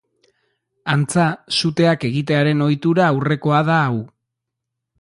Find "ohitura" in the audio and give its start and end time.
2.69-3.05